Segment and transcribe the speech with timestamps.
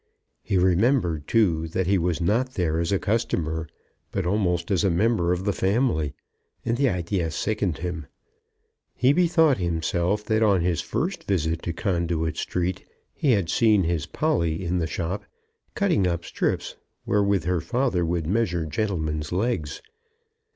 [0.41, 3.69] He remembered too that he was not there as a customer,
[4.11, 6.15] but almost as a member of the family,
[6.65, 8.07] and the idea sickened him.
[8.95, 12.83] He bethought himself that on his first visit to Conduit Street
[13.13, 15.23] he had seen his Polly in the shop,
[15.75, 19.83] cutting up strips wherewith her father would measure gentlemen's legs.